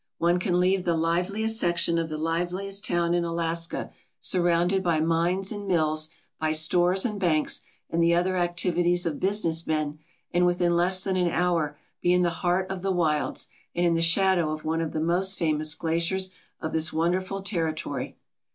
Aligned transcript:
One 0.17 0.39
can 0.39 0.59
leave 0.59 0.83
the 0.83 0.97
liveliest 0.97 1.59
section 1.59 1.99
of 1.99 2.09
the 2.09 2.17
liveliest 2.17 2.83
town 2.83 3.13
in 3.13 3.23
Alaska, 3.23 3.91
surrounded 4.19 4.81
by 4.81 4.99
mines 4.99 5.51
and 5.51 5.67
mills, 5.67 6.09
by 6.39 6.53
stores 6.53 7.05
and 7.05 7.19
banks 7.19 7.61
and 7.87 8.01
the 8.01 8.15
other 8.15 8.35
activities 8.35 9.05
of 9.05 9.19
business 9.19 9.67
men, 9.67 9.99
and 10.33 10.47
within 10.47 10.75
less 10.75 11.03
than 11.03 11.17
an 11.17 11.29
hour 11.29 11.77
be 12.01 12.13
in 12.13 12.23
the 12.23 12.31
heart 12.31 12.67
of 12.71 12.81
the 12.81 12.91
wilds 12.91 13.47
and 13.75 13.85
in 13.85 13.93
the 13.93 14.01
shadow 14.01 14.51
of 14.51 14.65
one 14.65 14.81
Of 14.81 14.91
the 14.91 14.99
most 15.01 15.37
famous 15.37 15.75
glaciers 15.75 16.31
of 16.59 16.73
this 16.73 16.91
wonderful 16.91 17.43
territory. 17.43 18.17